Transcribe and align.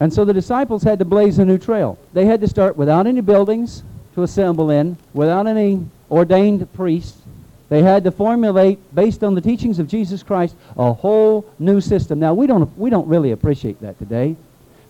And 0.00 0.12
so 0.12 0.24
the 0.24 0.32
disciples 0.32 0.82
had 0.82 0.98
to 0.98 1.04
blaze 1.04 1.38
a 1.38 1.44
new 1.44 1.58
trail. 1.58 1.98
They 2.12 2.26
had 2.26 2.40
to 2.40 2.48
start 2.48 2.76
without 2.76 3.06
any 3.06 3.20
buildings 3.20 3.82
to 4.14 4.22
assemble 4.22 4.70
in, 4.70 4.96
without 5.12 5.46
any 5.46 5.86
ordained 6.10 6.72
priests. 6.72 7.18
They 7.68 7.82
had 7.82 8.04
to 8.04 8.10
formulate, 8.10 8.78
based 8.94 9.24
on 9.24 9.34
the 9.34 9.40
teachings 9.40 9.78
of 9.78 9.88
Jesus 9.88 10.22
Christ, 10.22 10.54
a 10.76 10.92
whole 10.92 11.44
new 11.58 11.80
system. 11.80 12.20
Now, 12.20 12.34
we 12.34 12.46
don't, 12.46 12.76
we 12.78 12.90
don't 12.90 13.08
really 13.08 13.32
appreciate 13.32 13.80
that 13.80 13.98
today 13.98 14.36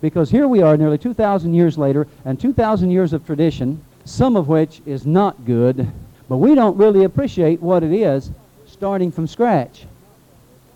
because 0.01 0.31
here 0.31 0.49
we 0.49 0.61
are 0.61 0.77
nearly 0.77 0.99
2,000 0.99 1.55
years 1.55 1.79
later 1.79 2.07
and 2.25 2.39
2,000 2.39 2.91
years 2.91 3.13
of 3.13 3.25
tradition, 3.25 3.83
some 4.05 4.37
of 4.37 4.49
which 4.49 4.83
is 4.85 5.07
not 5.07 5.47
good, 5.47 5.91
but 6.29 6.39
we 6.39 6.55
don't 6.55 6.77
really 6.77 7.05
appreciate 7.05 7.63
what 7.63 7.83
it 7.83 7.93
is 7.93 8.31
starting 8.67 9.11
from 9.11 9.27
scratch. 9.27 9.87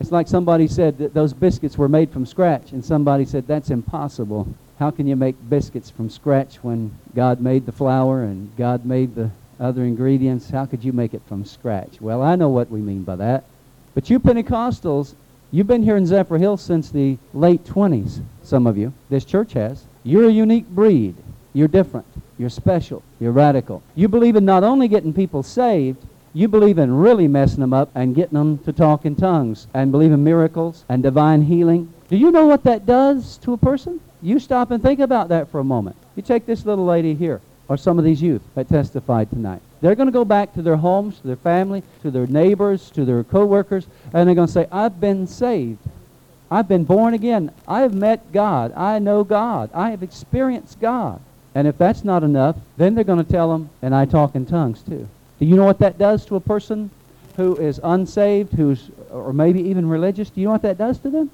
It's 0.01 0.12
like 0.12 0.29
somebody 0.29 0.69
said 0.69 0.98
that 0.98 1.12
those 1.12 1.33
biscuits 1.33 1.77
were 1.77 1.88
made 1.88 2.11
from 2.11 2.25
scratch, 2.25 2.73
and 2.73 2.84
somebody 2.84 3.25
said 3.25 3.47
that's 3.47 3.70
impossible. 3.70 4.47
How 4.79 4.91
can 4.93 5.09
you 5.09 5.16
make 5.16 5.34
biscuits 5.51 5.91
from 5.91 6.09
scratch 6.09 6.56
when 6.62 6.93
God 7.16 7.41
made 7.41 7.66
the 7.66 7.73
flour 7.73 8.23
and 8.23 8.56
God 8.56 8.84
made 8.84 9.16
the 9.16 9.30
other 9.59 9.83
ingredients? 9.83 10.51
How 10.51 10.66
could 10.66 10.84
you 10.84 10.92
make 10.92 11.15
it 11.15 11.23
from 11.27 11.45
scratch? 11.45 12.01
Well, 12.01 12.23
I 12.23 12.37
know 12.37 12.48
what 12.48 12.70
we 12.70 12.80
mean 12.80 13.03
by 13.03 13.16
that. 13.16 13.45
But 13.95 14.09
you 14.09 14.20
Pentecostals, 14.20 15.15
you've 15.51 15.66
been 15.66 15.83
here 15.83 15.97
in 15.97 16.06
Zephyr 16.06 16.39
Hill 16.39 16.56
since 16.56 16.91
the 16.91 17.19
late 17.34 17.65
20s, 17.65 18.20
some 18.45 18.69
of 18.69 18.78
you. 18.78 18.92
This 19.11 19.25
church 19.25 19.55
has. 19.55 19.83
You're 20.05 20.28
a 20.28 20.33
unique 20.33 20.69
breed. 20.69 21.17
You're 21.55 21.67
different. 21.67 22.06
You're 22.39 22.51
special. 22.51 23.03
You're 23.19 23.33
radical. 23.33 23.83
You 23.97 24.06
believe 24.06 24.37
in 24.37 24.45
not 24.45 24.62
only 24.62 24.87
getting 24.87 25.12
people 25.12 25.42
saved, 25.42 25.98
you 26.39 26.47
believe 26.47 26.78
in 26.78 26.94
really 26.94 27.27
messing 27.27 27.58
them 27.58 27.72
up 27.72 27.91
and 27.97 28.14
getting 28.14 28.39
them 28.39 28.58
to 28.58 28.72
talk 28.72 29.05
in 29.05 29.17
tongues 29.17 29.67
and 29.75 29.91
believe 29.91 30.12
in 30.12 30.22
miracles 30.22 30.84
and 30.89 31.03
divine 31.03 31.42
healing. 31.42 31.92
Do 32.08 32.17
you 32.17 32.31
know 32.31 32.47
what 32.47 32.62
that 32.62 32.86
does 32.86 33.39
to 33.39 33.55
a 33.55 33.56
person? 33.58 33.98
You 34.22 34.39
stop 34.39 34.70
and 34.70 34.81
think 34.81 35.00
about 35.00 35.31
that 35.31 35.50
for 35.50 35.59
a 35.59 35.64
moment. 35.64 35.97
You 36.14 36.22
take 36.22 36.47
this 36.47 36.64
little 36.64 36.84
lady 36.84 37.12
here, 37.12 37.41
or 37.66 37.77
some 37.77 37.98
of 37.98 38.05
these 38.05 38.22
youth 38.22 38.42
that 38.55 38.69
testified 38.69 39.31
tonight. 39.31 39.61
They're 39.81 39.97
going 39.97 40.06
to 40.06 40.12
go 40.12 40.25
back 40.25 40.55
to 40.55 40.62
their 40.62 40.77
homes, 40.77 41.19
to 41.19 41.27
their 41.27 41.34
family, 41.34 41.83
to 42.03 42.11
their 42.12 42.28
neighbors, 42.28 42.89
to 42.91 43.05
their 43.05 43.25
coworkers, 43.25 43.89
and 44.12 44.28
they're 44.28 44.36
going 44.36 44.47
to 44.47 44.53
say, 44.53 44.69
I've 44.70 45.00
been 45.00 45.27
saved. 45.27 45.81
I've 46.53 46.69
been 46.69 46.84
born 46.84 47.14
again. 47.14 47.50
I 47.66 47.81
have 47.81 47.94
met 47.94 48.31
God. 48.31 48.72
I 48.75 49.00
know 49.00 49.25
God. 49.25 49.70
I 49.75 49.91
have 49.91 50.05
experienced 50.05 50.78
God. 50.78 51.20
And 51.56 51.66
if 51.66 51.77
that's 51.78 52.05
not 52.05 52.22
enough, 52.22 52.55
then 52.77 52.94
they're 52.94 53.03
going 53.03 53.25
to 53.25 53.33
tell 53.33 53.50
them, 53.50 53.70
and 53.83 53.92
I 53.92 54.05
talk 54.05 54.36
in 54.36 54.47
tongues 54.47 54.83
too. 54.83 55.09
Do 55.39 55.47
you 55.47 55.56
know 55.56 55.64
what 55.64 55.78
that 55.78 55.98
does 55.98 56.25
to 56.27 56.36
a 56.36 56.41
person 56.41 56.91
who 57.36 57.56
is 57.56 57.81
unsaved, 57.83 58.53
who's 58.53 58.91
or 59.11 59.33
maybe 59.33 59.61
even 59.62 59.89
religious? 59.89 60.31
Do 60.31 60.41
you 60.41 60.47
know 60.47 60.53
what 60.53 60.62
that 60.62 60.78
does 60.78 60.98
to 61.00 61.11
them? 61.11 61.31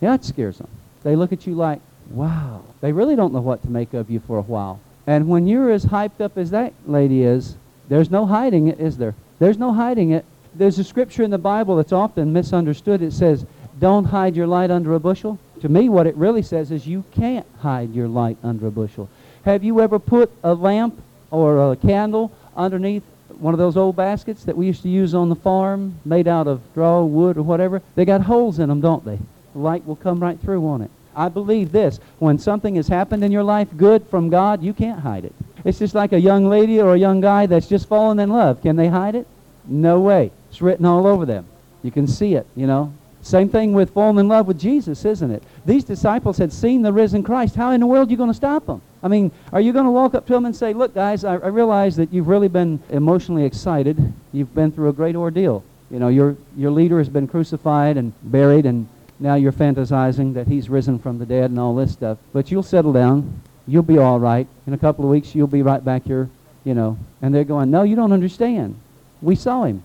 Yeah, 0.00 0.14
it 0.14 0.24
scares 0.24 0.58
them. 0.58 0.68
They 1.04 1.16
look 1.16 1.32
at 1.32 1.46
you 1.46 1.54
like, 1.54 1.80
wow. 2.10 2.62
They 2.80 2.92
really 2.92 3.16
don't 3.16 3.32
know 3.32 3.40
what 3.40 3.62
to 3.62 3.70
make 3.70 3.94
of 3.94 4.10
you 4.10 4.20
for 4.20 4.38
a 4.38 4.42
while. 4.42 4.80
And 5.06 5.28
when 5.28 5.46
you're 5.46 5.70
as 5.70 5.84
hyped 5.84 6.20
up 6.20 6.36
as 6.36 6.50
that 6.50 6.72
lady 6.86 7.22
is, 7.22 7.56
there's 7.88 8.10
no 8.10 8.26
hiding 8.26 8.68
it, 8.68 8.80
is 8.80 8.96
there? 8.96 9.14
There's 9.38 9.58
no 9.58 9.72
hiding 9.72 10.10
it. 10.10 10.24
There's 10.54 10.78
a 10.78 10.84
scripture 10.84 11.22
in 11.22 11.30
the 11.30 11.38
Bible 11.38 11.76
that's 11.76 11.92
often 11.92 12.32
misunderstood. 12.32 13.02
It 13.02 13.12
says, 13.12 13.44
don't 13.78 14.04
hide 14.04 14.36
your 14.36 14.46
light 14.46 14.70
under 14.70 14.94
a 14.94 15.00
bushel. 15.00 15.38
To 15.60 15.68
me, 15.68 15.88
what 15.88 16.06
it 16.06 16.16
really 16.16 16.42
says 16.42 16.70
is 16.70 16.86
you 16.86 17.04
can't 17.12 17.46
hide 17.58 17.94
your 17.94 18.08
light 18.08 18.38
under 18.42 18.66
a 18.66 18.70
bushel. 18.70 19.08
Have 19.44 19.62
you 19.62 19.80
ever 19.80 19.98
put 19.98 20.30
a 20.42 20.54
lamp 20.54 21.00
or 21.30 21.72
a 21.72 21.76
candle 21.76 22.32
underneath 22.56 23.02
one 23.40 23.54
of 23.54 23.58
those 23.58 23.76
old 23.76 23.96
baskets 23.96 24.44
that 24.44 24.56
we 24.56 24.66
used 24.66 24.82
to 24.82 24.88
use 24.88 25.14
on 25.14 25.28
the 25.28 25.36
farm, 25.36 25.98
made 26.04 26.28
out 26.28 26.46
of 26.46 26.60
straw, 26.72 27.02
wood, 27.02 27.36
or 27.36 27.42
whatever? 27.42 27.82
They 27.94 28.04
got 28.04 28.22
holes 28.22 28.58
in 28.58 28.68
them, 28.68 28.80
don't 28.80 29.04
they? 29.04 29.18
The 29.52 29.58
light 29.58 29.86
will 29.86 29.96
come 29.96 30.20
right 30.20 30.38
through 30.40 30.66
on 30.66 30.82
it. 30.82 30.90
I 31.16 31.28
believe 31.28 31.72
this. 31.72 32.00
When 32.18 32.38
something 32.38 32.74
has 32.76 32.88
happened 32.88 33.24
in 33.24 33.32
your 33.32 33.42
life 33.42 33.68
good 33.76 34.06
from 34.08 34.30
God, 34.30 34.62
you 34.62 34.72
can't 34.72 35.00
hide 35.00 35.24
it. 35.24 35.34
It's 35.64 35.78
just 35.78 35.94
like 35.94 36.12
a 36.12 36.20
young 36.20 36.48
lady 36.48 36.80
or 36.80 36.94
a 36.94 36.98
young 36.98 37.20
guy 37.20 37.46
that's 37.46 37.68
just 37.68 37.88
fallen 37.88 38.18
in 38.18 38.30
love. 38.30 38.60
Can 38.62 38.76
they 38.76 38.88
hide 38.88 39.14
it? 39.14 39.26
No 39.66 40.00
way. 40.00 40.30
It's 40.50 40.60
written 40.60 40.84
all 40.84 41.06
over 41.06 41.24
them. 41.24 41.46
You 41.82 41.90
can 41.90 42.06
see 42.06 42.34
it, 42.34 42.46
you 42.54 42.66
know. 42.66 42.92
Same 43.24 43.48
thing 43.48 43.72
with 43.72 43.88
falling 43.94 44.18
in 44.18 44.28
love 44.28 44.46
with 44.46 44.60
Jesus, 44.60 45.02
isn't 45.06 45.30
it? 45.30 45.42
These 45.64 45.84
disciples 45.84 46.36
had 46.36 46.52
seen 46.52 46.82
the 46.82 46.92
risen 46.92 47.22
Christ. 47.22 47.54
How 47.54 47.70
in 47.70 47.80
the 47.80 47.86
world 47.86 48.08
are 48.08 48.10
you 48.10 48.18
going 48.18 48.28
to 48.28 48.34
stop 48.34 48.66
them? 48.66 48.82
I 49.02 49.08
mean, 49.08 49.32
are 49.50 49.62
you 49.62 49.72
going 49.72 49.86
to 49.86 49.90
walk 49.90 50.14
up 50.14 50.26
to 50.26 50.34
them 50.34 50.44
and 50.44 50.54
say, 50.54 50.74
look, 50.74 50.94
guys, 50.94 51.24
I, 51.24 51.36
I 51.36 51.46
realize 51.46 51.96
that 51.96 52.12
you've 52.12 52.28
really 52.28 52.48
been 52.48 52.82
emotionally 52.90 53.44
excited. 53.44 54.12
You've 54.32 54.54
been 54.54 54.70
through 54.70 54.90
a 54.90 54.92
great 54.92 55.16
ordeal. 55.16 55.64
You 55.90 56.00
know, 56.00 56.08
your, 56.08 56.36
your 56.54 56.70
leader 56.70 56.98
has 56.98 57.08
been 57.08 57.26
crucified 57.26 57.96
and 57.96 58.12
buried, 58.24 58.66
and 58.66 58.86
now 59.18 59.36
you're 59.36 59.52
fantasizing 59.52 60.34
that 60.34 60.46
he's 60.46 60.68
risen 60.68 60.98
from 60.98 61.18
the 61.18 61.24
dead 61.24 61.50
and 61.50 61.58
all 61.58 61.74
this 61.74 61.92
stuff. 61.92 62.18
But 62.34 62.50
you'll 62.50 62.62
settle 62.62 62.92
down. 62.92 63.40
You'll 63.66 63.84
be 63.84 63.96
all 63.96 64.20
right. 64.20 64.46
In 64.66 64.74
a 64.74 64.78
couple 64.78 65.02
of 65.02 65.10
weeks, 65.10 65.34
you'll 65.34 65.46
be 65.46 65.62
right 65.62 65.82
back 65.82 66.04
here, 66.04 66.28
you 66.62 66.74
know. 66.74 66.98
And 67.22 67.34
they're 67.34 67.44
going, 67.44 67.70
no, 67.70 67.84
you 67.84 67.96
don't 67.96 68.12
understand. 68.12 68.78
We 69.22 69.34
saw 69.34 69.64
him. 69.64 69.82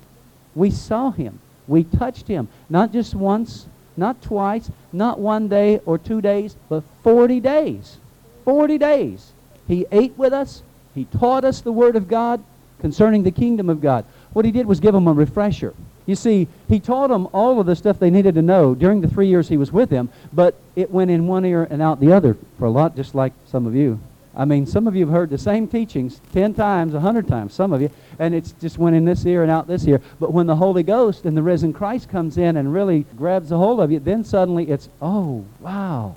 We 0.56 0.72
saw 0.72 1.12
him. 1.12 1.40
We 1.70 1.84
touched 1.84 2.28
him. 2.28 2.48
Not 2.70 2.92
just 2.92 3.14
once, 3.14 3.68
not 3.96 4.22
twice, 4.22 4.72
not 4.92 5.20
one 5.20 5.48
day 5.48 5.80
or 5.86 5.98
two 5.98 6.20
days, 6.20 6.56
but 6.68 6.84
40 7.04 7.40
days. 7.40 7.98
40 8.44 8.78
days. 8.80 9.32
He 9.68 9.86
ate 9.92 10.18
with 10.18 10.34
us. 10.34 10.64
He 10.96 11.06
taught 11.06 11.46
us 11.46 11.62
the 11.62 11.72
Word 11.72 11.96
of 11.96 12.08
God 12.08 12.44
concerning 12.80 13.22
the 13.22 13.32
kingdom 13.32 13.70
of 13.70 13.82
God. 13.82 14.04
What 14.34 14.46
he 14.46 14.52
did 14.52 14.66
was 14.66 14.80
give 14.80 14.94
them 14.94 15.08
a 15.08 15.14
refresher. 15.14 15.74
You 16.08 16.16
see, 16.16 16.48
he 16.68 16.80
taught 16.80 17.10
them 17.10 17.28
all 17.34 17.60
of 17.60 17.68
the 17.68 17.76
stuff 17.76 18.00
they 18.00 18.10
needed 18.10 18.34
to 18.34 18.42
know 18.42 18.74
during 18.74 19.02
the 19.02 19.08
three 19.08 19.28
years 19.28 19.48
he 19.48 19.58
was 19.58 19.72
with 19.72 19.92
them, 19.92 20.10
but 20.34 20.56
it 20.76 20.90
went 20.90 21.12
in 21.12 21.28
one 21.28 21.46
ear 21.46 21.68
and 21.70 21.84
out 21.84 22.00
the 22.00 22.12
other 22.12 22.36
for 22.58 22.66
a 22.66 22.72
lot, 22.72 22.96
just 22.96 23.14
like 23.14 23.34
some 23.46 23.68
of 23.68 23.76
you. 23.76 24.00
I 24.36 24.46
mean, 24.46 24.66
some 24.66 24.88
of 24.88 24.96
you 24.96 25.06
have 25.06 25.14
heard 25.14 25.30
the 25.30 25.38
same 25.38 25.68
teachings 25.68 26.22
10 26.34 26.54
times, 26.54 26.94
100 26.94 27.28
times, 27.28 27.54
some 27.54 27.74
of 27.74 27.82
you, 27.82 27.90
and 28.20 28.34
it's 28.36 28.52
just 28.54 28.78
went 28.78 28.96
in 28.96 29.04
this 29.04 29.26
ear 29.26 29.42
and 29.42 29.52
out 29.52 29.68
this 29.68 29.86
ear. 29.88 30.02
But 30.20 30.34
when 30.34 30.48
the 30.48 30.56
Holy 30.56 30.84
Ghost 30.84 31.26
and 31.26 31.36
the 31.36 31.42
risen 31.42 31.74
Christ 31.74 32.10
comes 32.10 32.38
in 32.38 32.58
and 32.58 32.74
really 32.74 33.06
grabs 33.18 33.52
a 33.52 33.58
hold 33.58 33.80
of 33.80 33.92
you, 33.92 34.00
then 34.00 34.24
suddenly 34.24 34.70
it's, 34.70 34.88
oh, 35.02 35.44
wow, 35.60 36.16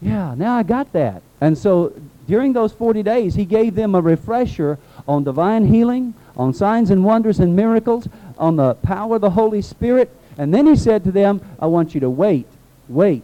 yeah, 0.00 0.34
now 0.36 0.56
I 0.56 0.62
got 0.62 0.92
that. 0.92 1.22
And 1.40 1.56
so 1.56 1.92
during 2.26 2.52
those 2.52 2.72
40 2.72 3.02
days, 3.02 3.34
he 3.34 3.44
gave 3.44 3.74
them 3.74 3.94
a 3.94 4.00
refresher 4.00 4.78
on 5.08 5.24
divine 5.24 5.66
healing, 5.66 6.14
on 6.36 6.52
signs 6.52 6.90
and 6.90 7.04
wonders 7.04 7.40
and 7.40 7.56
miracles, 7.56 8.08
on 8.38 8.56
the 8.56 8.74
power 8.74 9.16
of 9.16 9.22
the 9.22 9.30
Holy 9.30 9.62
Spirit. 9.62 10.10
And 10.36 10.52
then 10.52 10.66
he 10.66 10.76
said 10.76 11.04
to 11.04 11.12
them, 11.12 11.40
I 11.58 11.66
want 11.66 11.94
you 11.94 12.00
to 12.00 12.10
wait, 12.10 12.46
wait 12.88 13.22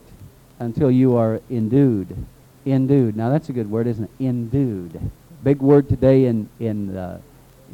until 0.58 0.90
you 0.90 1.16
are 1.16 1.40
endued. 1.50 2.16
Endued. 2.66 3.16
Now 3.16 3.30
that's 3.30 3.48
a 3.48 3.52
good 3.52 3.70
word, 3.70 3.86
isn't 3.86 4.04
it? 4.04 4.24
Endued. 4.24 5.00
Big 5.42 5.60
word 5.60 5.88
today 5.88 6.26
in, 6.26 6.48
in, 6.58 6.96
uh, 6.96 7.20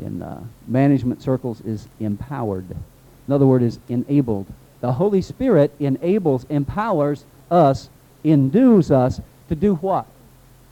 in 0.01 0.23
uh, 0.23 0.43
management 0.69 1.23
circles 1.23 1.61
is 1.63 1.89
empowered. 1.99 2.67
Another 3.27 3.47
word 3.47 3.63
is 3.63 3.79
enabled. 3.89 4.47
The 4.81 4.93
Holy 4.93 5.23
Spirit 5.23 5.73
enables, 5.81 6.45
empowers 6.45 7.25
us, 7.51 7.89
endues 8.23 8.91
us 8.91 9.21
to 9.49 9.55
do 9.55 9.75
what? 9.77 10.07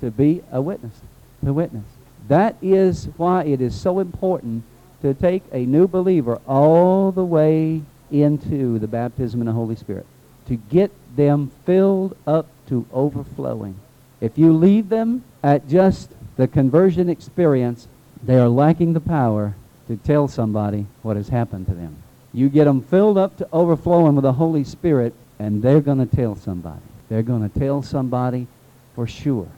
To 0.01 0.11
be 0.11 0.43
a 0.53 0.61
witness. 0.61 1.01
To 1.45 1.53
witness. 1.53 1.85
That 2.29 2.57
is 2.63 3.09
why 3.17 3.45
it 3.45 3.61
is 3.61 3.79
so 3.79 3.99
important 3.99 4.63
to 5.03 5.15
take 5.15 5.43
a 5.53 5.67
new 5.67 5.89
believer 5.89 6.41
all 6.47 7.13
the 7.13 7.25
way 7.25 7.83
into 8.11 8.79
the 8.79 8.87
baptism 8.87 9.41
in 9.41 9.47
the 9.47 9.53
Holy 9.53 9.77
Spirit. 9.77 10.07
To 10.47 10.57
get 10.57 10.91
them 11.17 11.51
filled 11.67 12.17
up 12.27 12.47
to 12.69 12.87
overflowing. 12.93 13.75
If 14.25 14.39
you 14.39 14.55
leave 14.55 14.89
them 14.89 15.23
at 15.43 15.69
just 15.69 16.11
the 16.39 16.49
conversion 16.49 17.11
experience, 17.11 17.89
they 18.23 18.39
are 18.39 18.49
lacking 18.49 18.95
the 18.95 19.01
power 19.01 19.55
to 19.87 19.99
tell 19.99 20.29
somebody 20.29 20.87
what 21.03 21.19
has 21.19 21.29
happened 21.29 21.67
to 21.67 21.75
them. 21.75 21.95
You 22.33 22.49
get 22.49 22.65
them 22.65 22.81
filled 22.81 23.19
up 23.19 23.37
to 23.37 23.49
overflowing 23.53 24.15
with 24.15 24.23
the 24.23 24.33
Holy 24.33 24.65
Spirit, 24.65 25.13
and 25.39 25.63
they're 25.63 25.83
going 25.83 25.99
to 25.99 26.17
tell 26.17 26.37
somebody. 26.37 26.81
They're 27.11 27.23
going 27.23 27.47
to 27.47 27.59
tell 27.59 27.83
somebody 27.83 28.47
for 28.95 29.07
sure. 29.07 29.49